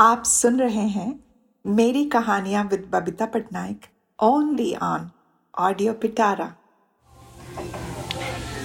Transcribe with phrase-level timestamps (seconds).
[0.00, 1.08] आप सुन रहे हैं
[1.64, 3.86] मेरी कहानियां with Babita Patnaik
[4.22, 5.10] only on
[5.68, 6.52] audio Pitara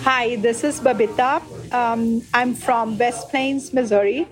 [0.04, 1.42] Hi, this is Babita.
[1.80, 4.28] Um, I'm from West Plains, Missouri,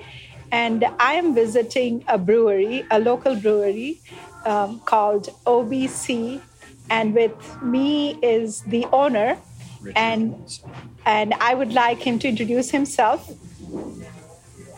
[0.52, 4.00] and I am visiting a brewery, a local brewery
[4.46, 6.40] um, called OBC.
[6.90, 9.38] And with me is the owner,
[9.96, 10.60] and
[11.06, 13.30] and I would like him to introduce himself.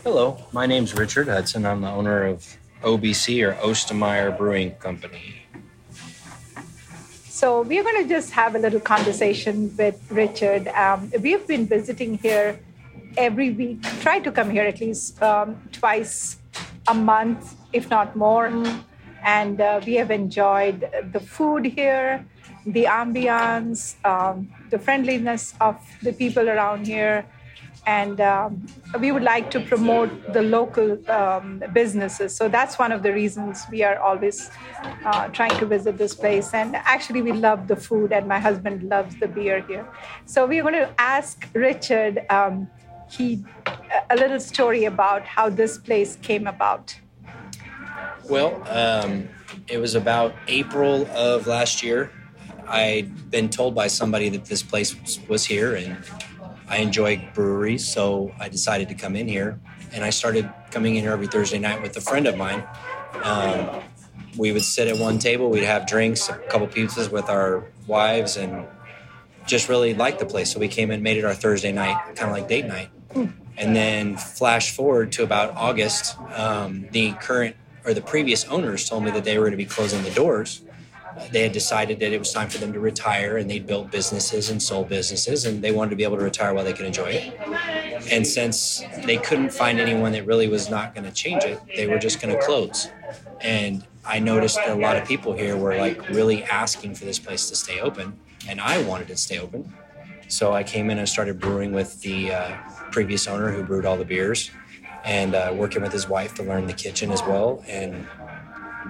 [0.05, 1.65] Hello, my name's Richard Hudson.
[1.65, 5.37] I'm the owner of OBC or Ostermeyer Brewing Company.
[7.27, 10.69] So we're going to just have a little conversation with Richard.
[10.69, 12.61] Um, we've been visiting here
[13.17, 13.83] every week.
[14.03, 16.37] Try to come here at least um, twice
[16.87, 18.53] a month, if not more.
[19.25, 22.27] And uh, we have enjoyed the food here,
[22.67, 27.25] the ambiance, um, the friendliness of the people around here.
[27.87, 28.67] And um,
[28.99, 32.35] we would like to promote the local um, businesses.
[32.35, 34.51] So that's one of the reasons we are always
[35.05, 36.55] uh, trying to visit this place.
[36.55, 39.87] And actually, we love the food, and my husband loves the beer here.
[40.25, 42.69] So we're going to ask Richard um,
[43.11, 43.45] he
[44.11, 46.99] a little story about how this place came about.
[48.29, 49.29] Well, um,
[49.69, 52.11] it was about April of last year.
[52.67, 55.97] I'd been told by somebody that this place was, was here, and
[56.69, 59.61] I enjoy breweries, so I decided to come in here.
[59.93, 62.65] And I started coming in here every Thursday night with a friend of mine.
[63.23, 63.83] Um,
[64.37, 68.37] we would sit at one table, we'd have drinks, a couple pizzas with our wives,
[68.37, 68.67] and
[69.47, 70.53] just really liked the place.
[70.53, 72.91] So we came in, made it our Thursday night, kind of like date night.
[73.57, 79.05] And then flash forward to about August, um, the current or the previous owners told
[79.05, 80.63] me that they were going to be closing the doors.
[81.31, 84.51] They had decided that it was time for them to retire, and they'd built businesses
[84.51, 87.07] and sold businesses, and they wanted to be able to retire while they could enjoy
[87.07, 88.11] it.
[88.11, 91.87] And since they couldn't find anyone that really was not going to change it, they
[91.87, 92.89] were just going to close.
[93.41, 97.19] And I noticed that a lot of people here were like really asking for this
[97.19, 98.19] place to stay open,
[98.49, 99.73] and I wanted it to stay open.
[100.29, 102.57] So I came in and started brewing with the uh,
[102.91, 104.51] previous owner who brewed all the beers,
[105.05, 107.63] and uh, working with his wife to learn the kitchen as well.
[107.69, 108.07] And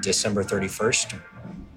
[0.00, 1.20] December 31st,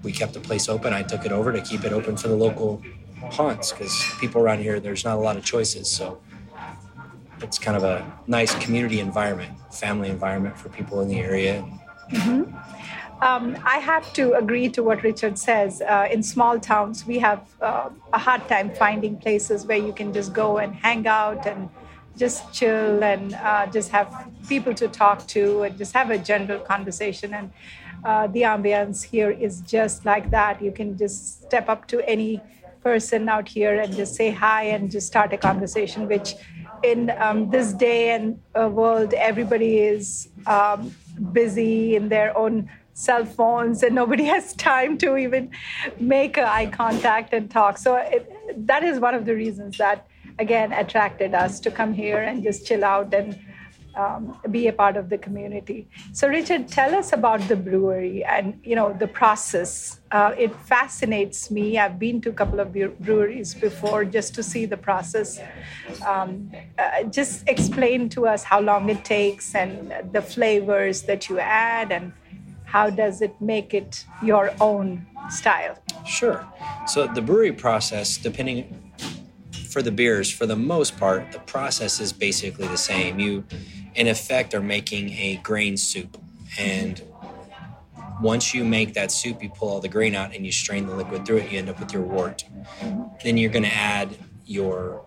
[0.02, 0.92] we kept the place open.
[0.92, 2.82] I took it over to keep it open for the local
[3.30, 5.90] haunts because people around here, there's not a lot of choices.
[5.90, 6.20] So
[7.42, 11.64] it's kind of a nice community environment, family environment for people in the area.
[13.20, 15.82] Um, I have to agree to what Richard says.
[15.82, 20.12] Uh, in small towns, we have uh, a hard time finding places where you can
[20.12, 21.68] just go and hang out and
[22.16, 26.60] just chill and uh, just have people to talk to and just have a general
[26.60, 27.34] conversation.
[27.34, 27.50] And
[28.04, 30.62] uh, the ambience here is just like that.
[30.62, 32.40] You can just step up to any
[32.82, 36.34] person out here and just say hi and just start a conversation, which
[36.82, 40.94] in um, this day and uh, world, everybody is um,
[41.32, 45.50] busy in their own cell phones and nobody has time to even
[45.98, 47.78] make eye contact and talk.
[47.78, 50.06] So it, that is one of the reasons that,
[50.38, 53.38] again, attracted us to come here and just chill out and
[53.98, 55.88] um, be a part of the community.
[56.12, 60.00] So, Richard, tell us about the brewery and you know the process.
[60.10, 61.78] Uh, it fascinates me.
[61.78, 65.40] I've been to a couple of breweries before just to see the process.
[66.06, 71.40] Um, uh, just explain to us how long it takes and the flavors that you
[71.40, 72.12] add and
[72.64, 75.76] how does it make it your own style.
[76.06, 76.46] Sure.
[76.86, 78.87] So the brewery process, depending
[79.78, 83.20] for the beers, for the most part, the process is basically the same.
[83.20, 83.44] You,
[83.94, 86.20] in effect, are making a grain soup,
[86.58, 87.00] and
[88.20, 90.96] once you make that soup, you pull all the grain out and you strain the
[90.96, 91.52] liquid through it.
[91.52, 92.42] You end up with your wort.
[93.22, 95.06] Then you're going to add your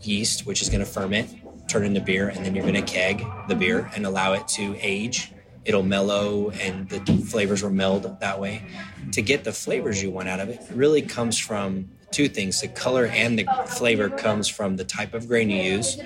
[0.00, 3.22] yeast, which is going to ferment, turn into beer, and then you're going to keg
[3.46, 5.32] the beer and allow it to age.
[5.66, 8.64] It'll mellow and the flavors will meld that way.
[9.12, 12.68] To get the flavors you want out of it, really comes from two things the
[12.68, 15.98] color and the flavor comes from the type of grain you use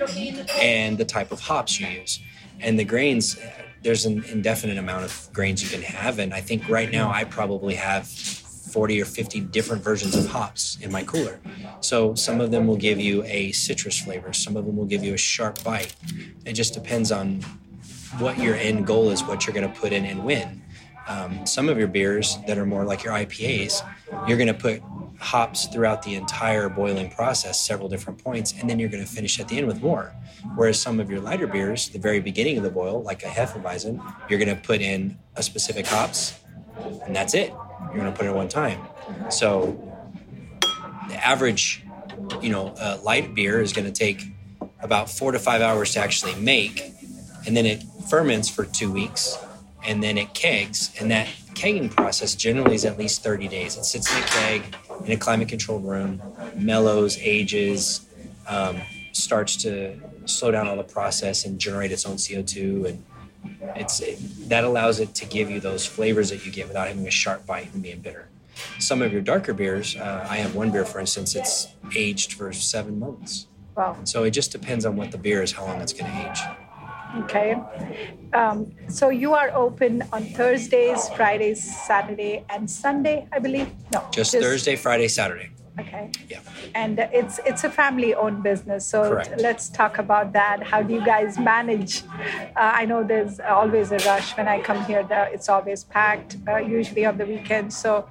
[0.59, 2.19] and the type of hops you use.
[2.59, 3.39] And the grains,
[3.81, 6.19] there's an indefinite amount of grains you can have.
[6.19, 10.77] And I think right now I probably have 40 or 50 different versions of hops
[10.81, 11.39] in my cooler.
[11.81, 15.03] So some of them will give you a citrus flavor, some of them will give
[15.03, 15.95] you a sharp bite.
[16.45, 17.41] It just depends on
[18.17, 20.61] what your end goal is, what you're going to put in and when.
[21.07, 23.81] Um, some of your beers that are more like your IPAs,
[24.27, 24.81] you're going to put
[25.21, 29.39] hops throughout the entire boiling process, several different points, and then you're going to finish
[29.39, 30.13] at the end with more.
[30.55, 34.01] Whereas some of your lighter beers, the very beginning of the boil, like a Hefeweizen,
[34.29, 36.39] you're going to put in a specific hops,
[37.05, 37.53] and that's it.
[37.93, 38.81] You're going to put it one time.
[39.29, 39.79] So
[41.07, 41.83] the average,
[42.41, 44.23] you know, uh, light beer is going to take
[44.79, 46.83] about four to five hours to actually make,
[47.45, 49.37] and then it ferments for two weeks,
[49.85, 50.91] and then it kegs.
[50.99, 53.77] And that kegging process generally is at least 30 days.
[53.77, 54.75] It sits in a keg
[55.05, 56.21] in a climate controlled room,
[56.55, 58.07] mellows, ages,
[58.47, 58.79] um,
[59.11, 63.03] starts to slow down all the process and generate its own CO2 and
[63.75, 64.19] it's it,
[64.49, 67.45] that allows it to give you those flavors that you get without having a sharp
[67.45, 68.27] bite and being bitter.
[68.79, 72.53] Some of your darker beers, uh, I have one beer, for instance, it's aged for
[72.53, 73.47] seven months.
[73.75, 73.97] Wow.
[74.03, 76.39] So it just depends on what the beer is, how long it's going to age.
[77.19, 77.55] Okay.
[78.33, 83.69] Um, so you are open on Thursdays, Fridays, Saturday, and Sunday, I believe.
[83.93, 85.51] No, Just, Thursday, Friday, Saturday.
[85.79, 86.11] Okay.
[86.29, 86.39] Yeah.
[86.75, 88.85] And it's it's a family-owned business.
[88.85, 89.39] So Correct.
[89.39, 90.61] let's talk about that.
[90.63, 92.03] How do you guys manage?
[92.03, 95.03] Uh, I know there's always a rush when I come here.
[95.03, 97.73] The, it's always packed, uh, usually on the weekend.
[97.73, 98.09] So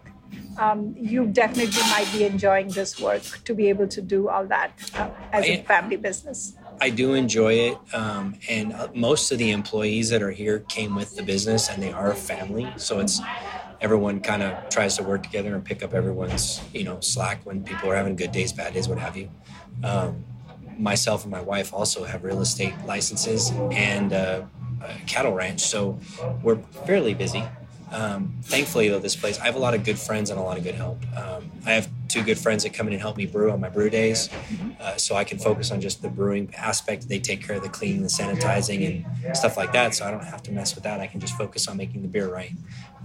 [0.58, 4.72] um, you definitely might be enjoying this work to be able to do all that
[4.94, 6.54] uh, as a I- family business.
[6.80, 10.94] I do enjoy it, um, and uh, most of the employees that are here came
[10.94, 12.72] with the business, and they are a family.
[12.76, 13.20] So it's
[13.80, 17.62] everyone kind of tries to work together and pick up everyone's you know slack when
[17.62, 19.30] people are having good days, bad days, what have you.
[19.84, 20.24] Um,
[20.78, 24.42] myself and my wife also have real estate licenses and uh,
[24.82, 25.98] a cattle ranch, so
[26.42, 26.56] we're
[26.86, 27.44] fairly busy.
[27.92, 30.56] Um, thankfully, though, this place, I have a lot of good friends and a lot
[30.56, 31.04] of good help.
[31.16, 33.68] Um, I have two good friends that come in and help me brew on my
[33.68, 34.28] brew days,
[34.80, 37.08] uh, so I can focus on just the brewing aspect.
[37.08, 40.24] They take care of the cleaning, the sanitizing, and stuff like that, so I don't
[40.24, 41.00] have to mess with that.
[41.00, 42.52] I can just focus on making the beer right.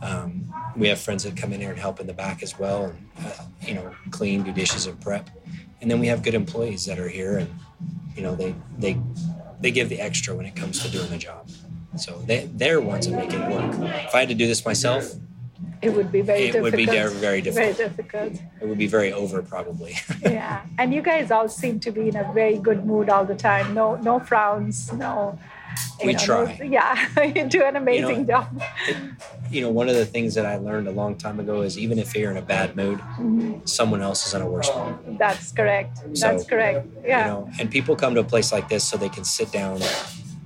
[0.02, 2.86] Um, we have friends that come in here and help in the back as well,
[2.86, 5.30] and uh, you know, clean, do dishes, and prep.
[5.82, 7.54] And then we have good employees that are here, and
[8.16, 8.98] you know, they they
[9.62, 11.50] they give the extra when it comes to doing the job.
[11.98, 13.74] So they they're ones that make it work.
[14.08, 15.14] If I had to do this myself,
[15.86, 16.64] It would be very It difficult.
[16.64, 18.34] would be very- very Very difficult.
[18.62, 19.94] it would be very over probably.
[20.22, 20.62] yeah.
[20.80, 23.74] And you guys all seem to be in a very good mood all the time.
[23.74, 24.92] No, no frowns.
[24.94, 25.38] No.
[26.00, 26.44] you We no- try.
[26.80, 26.94] yeah,
[27.36, 28.48] you do an amazing job.
[29.52, 32.00] you know, one of the things that I learned a long time ago is even
[32.00, 33.66] if you're in a bad mood, mm-hmm.
[33.66, 35.18] someone else is in a worse mood.
[35.20, 35.94] That's correct.
[36.14, 36.88] So, That's correct.
[37.04, 37.20] Yeah.
[37.20, 39.82] You know, and people come to a place like this so they can sit down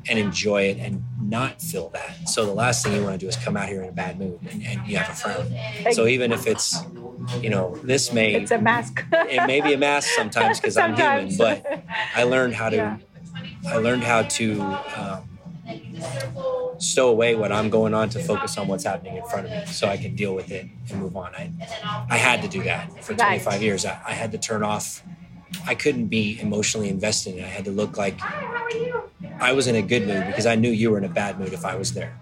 [0.09, 2.27] and enjoy it and not feel that.
[2.27, 4.19] So the last thing you want to do is come out here in a bad
[4.19, 5.93] mood and, and you have a frown.
[5.93, 6.77] So even if it's,
[7.41, 9.03] you know, this may it's a mask.
[9.13, 11.65] it may be a mask sometimes because I'm human, but
[12.15, 12.97] I learned how to Yeah.
[13.67, 14.61] I learned how to
[14.95, 15.29] um,
[16.79, 19.65] stow away what I'm going on to focus on what's happening in front of me,
[19.65, 21.35] so I can deal with it and move on.
[21.35, 21.51] I
[22.09, 23.41] I had to do that for Right.
[23.41, 23.85] 25 years.
[23.85, 25.03] I, I had to turn off.
[25.65, 27.45] I couldn't be emotionally invested in it.
[27.45, 28.19] I had to look like
[29.39, 31.53] I was in a good mood because I knew you were in a bad mood
[31.53, 32.17] if I was there.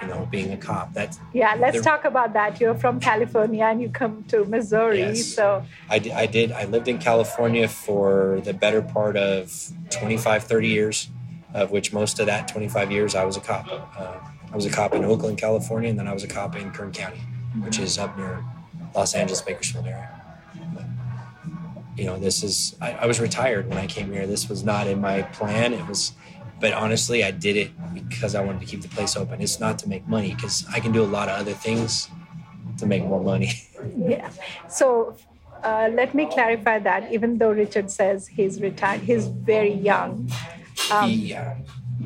[0.00, 0.94] You know, being a cop.
[0.94, 2.60] That yeah, let's There- talk about that.
[2.60, 5.00] You're from California and you come to Missouri.
[5.00, 5.26] Yes.
[5.26, 6.50] So I, I did.
[6.50, 9.52] I lived in California for the better part of
[9.90, 11.08] 25, 30 years,
[11.54, 13.68] of which most of that 25 years I was a cop.
[13.70, 14.18] Uh,
[14.52, 16.90] I was a cop in Oakland, California, and then I was a cop in Kern
[16.92, 17.20] County,
[17.60, 18.42] which is up near
[18.94, 20.21] Los Angeles, Bakersfield area.
[21.96, 24.26] You know, this is, I, I was retired when I came here.
[24.26, 25.74] This was not in my plan.
[25.74, 26.12] It was,
[26.60, 29.40] but honestly, I did it because I wanted to keep the place open.
[29.40, 32.08] It's not to make money because I can do a lot of other things
[32.78, 33.52] to make more money.
[33.96, 34.30] yeah.
[34.68, 35.16] So
[35.62, 37.12] uh, let me clarify that.
[37.12, 40.30] Even though Richard says he's retired, he's very young.
[40.90, 41.56] Um, yeah.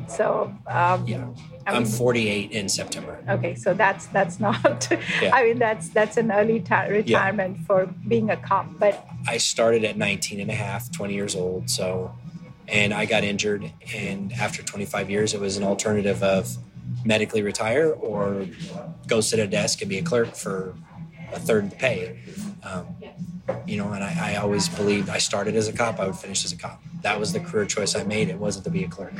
[0.07, 1.27] So um, Yeah.
[1.75, 3.23] I'm mean- 48 in September.
[3.27, 4.87] Okay, so that's that's not.
[5.21, 5.35] Yeah.
[5.35, 8.67] I mean, that's that's an early ti- retirement for being a cop.
[8.79, 11.69] But I started at 19 and a half, 20 years old.
[11.69, 12.15] So,
[12.67, 13.71] and I got injured.
[13.93, 16.57] And after 25 years, it was an alternative of
[17.05, 18.47] medically retire or
[19.07, 20.75] go sit at a desk and be a clerk for
[21.33, 22.19] a third of the pay.
[22.63, 22.95] Um,
[23.65, 26.43] you know, and I, I always believed I started as a cop, I would finish
[26.43, 26.81] as a cop.
[27.01, 28.29] That was the career choice I made.
[28.29, 29.13] It wasn't to be a clerk.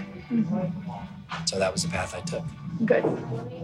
[1.45, 2.43] So that was the path I took.
[2.85, 3.03] good,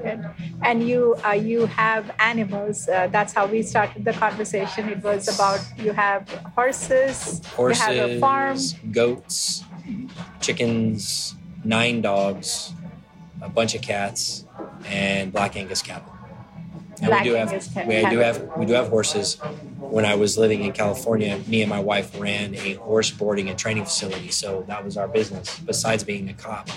[0.03, 0.25] good.
[0.63, 2.87] And you uh, you have animals.
[2.89, 4.89] Uh, that's how we started the conversation.
[4.89, 7.41] It was about you have horses.
[7.55, 8.57] Horses, You have a farm.
[8.91, 9.63] goats,
[10.41, 12.73] chickens, nine dogs,
[13.41, 14.45] a bunch of cats,
[14.85, 16.11] and black Angus cattle.
[17.01, 19.37] And Black we do Angus have we do have we do have horses.
[19.93, 23.59] When I was living in California, me and my wife ran a horse boarding and
[23.59, 25.59] training facility, so that was our business.
[25.59, 26.67] Besides being a cop,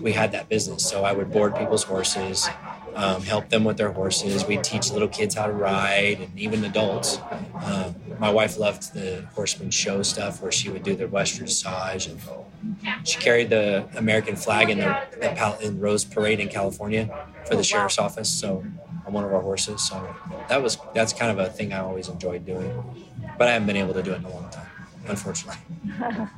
[0.00, 0.82] we had that business.
[0.88, 2.48] So I would board people's horses,
[2.94, 4.46] um, help them with their horses.
[4.46, 7.18] We'd teach little kids how to ride, and even adults.
[7.62, 12.08] Um, my wife loved the horseman show stuff, where she would do the Western dressage,
[12.08, 17.28] and she carried the American flag in the, the pal- in Rose Parade in California
[17.46, 18.30] for the sheriff's office.
[18.30, 18.64] So
[19.12, 19.82] on one of our horses.
[19.82, 20.14] So
[20.48, 22.72] that was that's kind of a thing I always enjoyed doing,
[23.38, 24.70] but I haven't been able to do it in a long time,
[25.06, 25.60] unfortunately.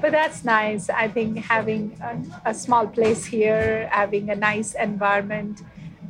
[0.00, 0.88] but that's nice.
[0.90, 5.62] I think having a, a small place here, having a nice environment.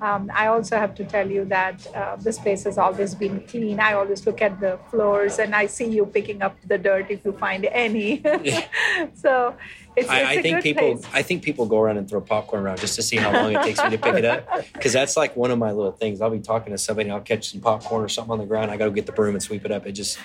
[0.02, 3.80] Um, I also have to tell you that uh, this place has always been clean.
[3.80, 7.24] I always look at the floors and I see you picking up the dirt if
[7.24, 8.22] you find any.
[9.14, 9.56] so
[9.96, 11.00] it's, I, it's I think people.
[11.12, 13.62] I think people go around and throw popcorn around just to see how long it
[13.62, 16.20] takes me to pick it up because that's like one of my little things.
[16.20, 18.70] I'll be talking to somebody and I'll catch some popcorn or something on the ground.
[18.70, 19.86] I got to get the broom and sweep it up.
[19.86, 20.18] It just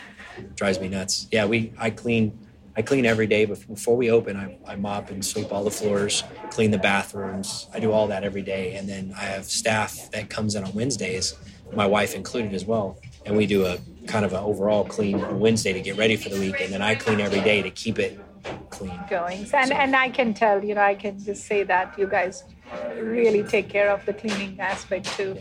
[0.56, 1.28] drives me nuts.
[1.32, 2.38] Yeah, we I clean
[2.76, 4.38] I clean every day bef- before we open.
[4.38, 7.68] I, I mop and sweep all the floors, clean the bathrooms.
[7.74, 10.74] I do all that every day, and then I have staff that comes in on
[10.74, 11.36] Wednesdays,
[11.74, 15.40] my wife included as well, and we do a kind of an overall clean on
[15.40, 18.00] Wednesday to get ready for the week, and then I clean every day to keep
[18.00, 18.20] it
[18.70, 19.00] clean.
[19.10, 22.08] goings and So- and i can tell you know i can just say that you
[22.08, 22.44] guys
[22.96, 25.36] really take care of the cleaning aspect to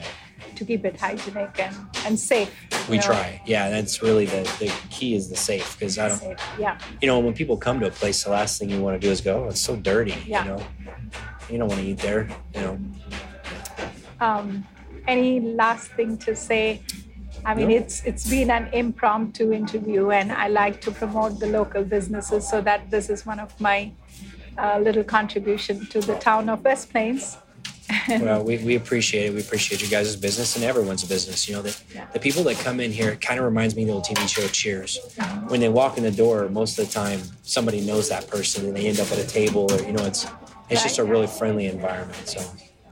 [0.57, 1.75] to keep it hygienic and
[2.07, 2.51] and safe
[2.89, 3.03] We know.
[3.03, 3.41] try.
[3.47, 6.39] Yeah, that's really the, the key is the safe because I don't, Safe.
[6.59, 9.07] yeah you know, when people come to a place, the last thing you want to
[9.07, 10.17] do is go, oh, it's so dirty.
[10.27, 10.43] Yeah.
[10.45, 10.61] You know,
[11.51, 12.23] you don't want to eat there.
[12.55, 12.75] You know,
[14.21, 14.67] um,
[15.07, 16.81] any last thing to say
[17.45, 17.77] i mean No.
[17.77, 22.61] it's it's been an impromptu interview and i like to promote the local businesses so
[22.61, 23.93] that this is one of my
[24.59, 27.39] uh, little contribution to the town of west plains
[28.09, 29.35] well, we, we appreciate it.
[29.35, 31.49] We appreciate you guys' business and everyone's business.
[31.49, 32.07] You know, the, Yeah.
[32.13, 34.29] the people that come in here, it kind of reminds me of the old TV
[34.29, 34.99] show Cheers.
[35.49, 38.77] When they walk in the door, most of the time somebody knows that person and
[38.77, 40.25] they end up at a table or, you know, it's
[40.69, 42.29] it's just a really friendly environment.
[42.29, 42.41] So,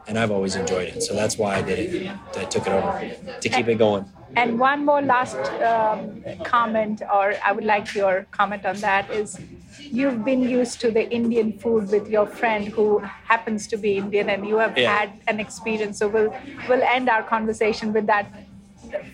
[0.09, 1.03] and I've always enjoyed it.
[1.03, 2.11] So that's why I did it.
[2.37, 2.93] I took it over
[3.41, 4.07] to keep it going.
[4.37, 9.39] And one more last um, comment, or I would like your comment on that, is
[9.81, 14.29] you've been used to the Indian food with your friend who happens to be Indian,
[14.31, 14.97] and you have Yeah.
[14.99, 15.99] had an experience.
[15.99, 16.35] So we'll
[16.69, 18.27] we'll end our conversation with that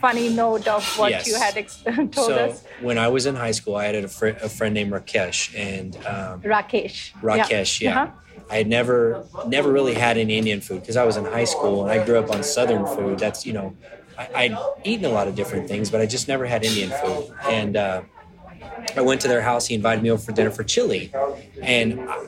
[0.00, 1.26] funny note of what Yes.
[1.28, 2.64] you had ex- told so us.
[2.80, 5.96] when I was in high school, I had a, fr- a friend named Rakesh, and
[6.06, 7.12] um, Rakesh.
[7.22, 8.02] Rakesh, yeah.
[8.02, 8.12] Uh-huh.
[8.50, 11.82] I had never never really had any Indian food because I was in high school
[11.82, 13.18] and I grew up on Southern food.
[13.18, 13.76] That's you know,
[14.18, 17.32] I, I'd eaten a lot of different things, but I just never had Indian food.
[17.48, 18.02] And uh,
[18.96, 19.66] I went to their house.
[19.66, 21.12] He invited me over for dinner for chili,
[21.62, 22.18] and I,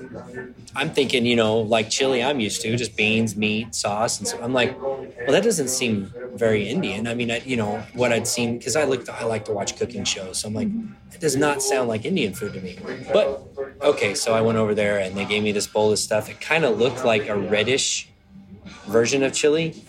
[0.75, 4.41] I'm thinking, you know, like chili I'm used to, just beans, meat, sauce, and so
[4.43, 7.07] I'm like, well, that doesn't seem very Indian.
[7.07, 9.77] I mean, I, you know, what I'd seen because I looked, I like to watch
[9.77, 10.69] cooking shows, so I'm like,
[11.13, 12.79] it does not sound like Indian food to me.
[13.13, 16.29] But okay, so I went over there and they gave me this bowl of stuff.
[16.29, 18.09] It kind of looked like a reddish
[18.87, 19.83] version of chili,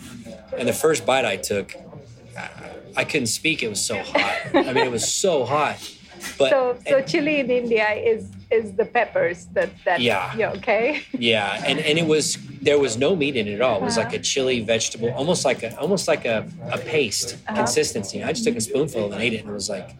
[0.56, 1.74] and the first bite I took,
[2.96, 3.62] I, couldn't speak.
[3.62, 4.36] It was so hot.
[4.54, 5.78] I mean, it was so hot.
[6.36, 10.34] But So, so chili in India is is the peppers that that Yeah.
[10.34, 13.76] yeah okay Yeah, and, and it was there was no meat in it at all.
[13.76, 14.22] It was like a uh-huh.
[14.22, 17.56] chili vegetable, almost like a almost like a, a paste uh-huh.
[17.56, 18.24] consistency.
[18.24, 19.90] I just took a spoonful and ate it, and it was like,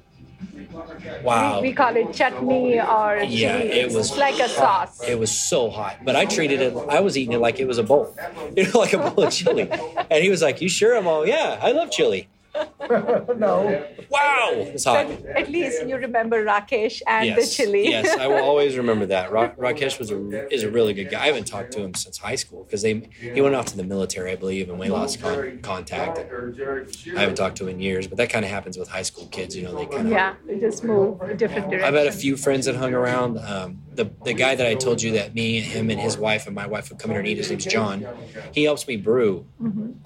[1.22, 1.60] wow.
[1.60, 3.70] we call it chutney or Yeah, chili.
[3.72, 5.00] it It's was like a sauce.
[5.06, 6.74] It was so hot, but I treated it.
[6.88, 8.14] I was eating it like it was a bowl,
[8.56, 9.68] you know, like a bowl of chili.
[10.10, 12.28] And he was like, "You sure?" I'm all, "Yeah, I love chili."
[12.90, 13.86] no.
[14.10, 14.84] Wow, it's.
[14.84, 17.88] But at least you remember Rakesh and yes, the chili.
[17.88, 19.30] yes, I will always remember that.
[19.30, 21.22] Ra- Rakesh was a is a really good guy.
[21.22, 23.84] I haven't talked to him since high school because they he went off to the
[23.84, 26.18] military, I believe, and we lost con- contact.
[26.18, 29.26] I haven't talked to him in years, but that kind of happens with high school
[29.26, 29.54] kids.
[29.56, 30.12] You know, they kind of.
[30.12, 31.86] yeah, we just move a different direction.
[31.86, 33.38] I've had a few friends that hung around.
[33.38, 36.46] Um, the the guy that I told you that me, and him, and his wife
[36.46, 37.36] and my wife would come here and eat.
[37.38, 38.06] His name's John.
[38.52, 39.44] He helps me brew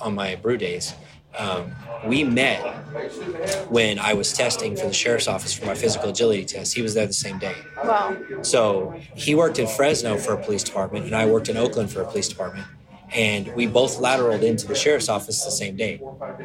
[0.01, 0.95] on my brew days.
[1.39, 1.73] Um,
[2.07, 2.61] we met
[3.71, 6.75] when I was testing for the sheriff's office for my physical agility test.
[6.75, 7.55] He was there the same day.
[7.83, 8.17] Wow.
[8.43, 12.03] So he worked in Fresno for a police department, and I worked in Oakland for
[12.03, 12.67] a police department.
[13.15, 16.01] And we both lateraled into the sheriff's office the same day.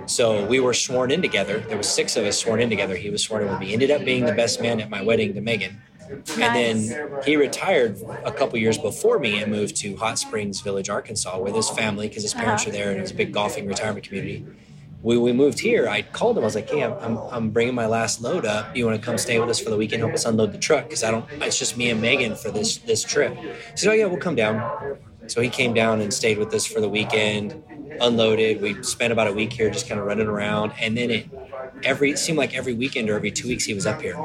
[0.06, 1.60] So we were sworn in together.
[1.60, 2.96] There was six of us sworn in together.
[2.96, 3.72] He was sworn in with me.
[3.74, 5.82] Ended up being the best man at my wedding to Megan.
[6.10, 10.90] And then he retired a couple years before me and moved to Hot Springs Village,
[10.90, 12.70] Arkansas, with his family because his parents Uh-huh.
[12.70, 14.46] are there and it was a big golfing retirement community.
[15.02, 16.44] When we moved here, I called him.
[16.44, 18.76] I was like, "Hey, I'm, I'm, bringing my last load up.
[18.76, 20.02] You want to come stay with us for the weekend?
[20.02, 21.26] Help us unload the truck because I don't.
[21.42, 24.36] It's just me and Megan for this this trip." He said, "Oh yeah, we'll come
[24.36, 27.62] down." So he came down and stayed with us for the weekend,
[28.02, 28.62] unloaded.
[28.62, 31.30] We spent about a week here just kind of running around, and then it
[31.84, 34.18] every it seemed like every weekend or every two weeks he was up here,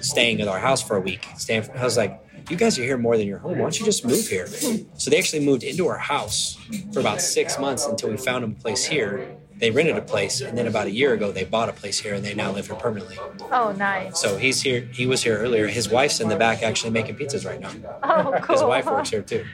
[0.00, 1.26] staying at our house for a week.
[1.38, 1.68] Staying.
[1.74, 3.52] I was like, "You guys are here more than your home.
[3.52, 4.46] Why don't you just move here?"
[4.94, 6.58] So they actually moved into our house
[6.92, 9.38] for about six months until we found a place here.
[9.58, 12.14] They rented a place, and then about a year ago they bought a place here,
[12.14, 13.18] and they now live here permanently.
[13.50, 14.20] Oh, nice.
[14.20, 14.82] So he's here.
[14.92, 15.66] He was here earlier.
[15.66, 17.72] His wife's in the back actually making pizzas right now.
[18.02, 18.56] Oh, cool.
[18.56, 19.44] His wife works here too.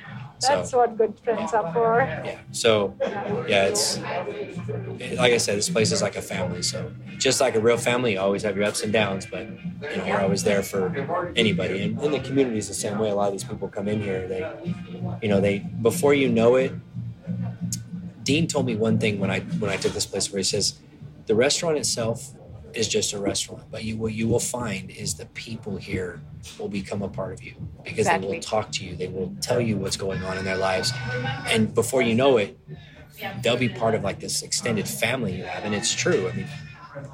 [0.41, 2.01] That's so what good friends are for.
[2.01, 2.95] yeah, so
[3.49, 6.63] yeah, it's like I said, this place is like a family.
[6.63, 9.97] So just like a real family, you always have your ups and downs, but you
[9.97, 11.83] know we're always there for anybody.
[11.83, 13.11] And in the community is the same way.
[13.11, 14.29] A lot of these people come in here.
[14.29, 14.47] They,
[15.23, 16.73] you know, they before you know it.
[18.25, 20.81] Dean told me one thing when I when I took this place where he says,
[21.27, 22.33] the restaurant itself
[22.73, 26.21] is just a restaurant, but you what you will find is the people here
[26.59, 27.55] will become a part of you
[27.85, 30.57] because they will talk to you, they will tell you what's going on in their
[30.57, 30.93] lives,
[31.47, 32.59] and before you know it,
[33.43, 36.29] they'll be part of like this extended family you have, and it's true.
[36.29, 36.49] I mean.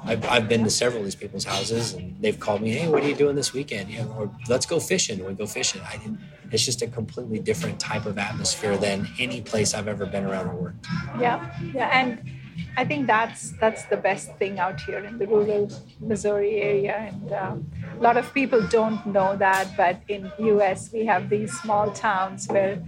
[0.03, 3.03] I've, I've been to several of these people's houses and they've called me, hey, what
[3.03, 3.89] are you doing this weekend?
[3.89, 5.25] You know, or let's go fishing.
[5.25, 5.81] We go fishing.
[5.87, 6.19] I didn't,
[6.51, 10.47] it's just a completely different type of atmosphere than any place I've ever been around
[10.49, 10.85] or worked.
[11.19, 12.21] Yeah, yeah, and
[12.77, 17.33] I think that's that's the best thing out here in the rural Missouri area, and
[17.33, 19.75] um, a lot of people don't know that.
[19.77, 22.83] But in U.S., we have these small towns where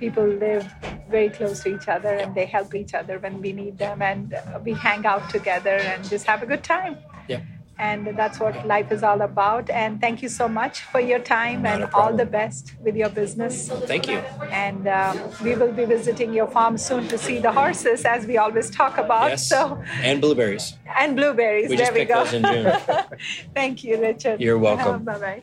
[0.00, 0.66] people live
[1.10, 4.34] very close to each other and they help each other when we need them, and
[4.64, 6.96] we hang out together and just have a good time.
[7.28, 7.42] Yeah.
[7.78, 9.70] And that's what life is all about.
[9.70, 13.08] And thank you so much for your time Not and all the best with your
[13.08, 13.70] business.
[13.92, 14.18] Thank you.
[14.64, 18.36] And um, we will be visiting your farm soon to see the horses, as we
[18.36, 19.30] always talk about.
[19.30, 19.48] Yes.
[19.48, 20.74] So, and blueberries.
[20.98, 21.70] and blueberries.
[21.70, 22.24] We there we go.
[22.24, 22.70] those in June.
[23.54, 24.42] Thank you, Richard.
[24.42, 25.04] You're welcome.
[25.10, 25.42] bye bye.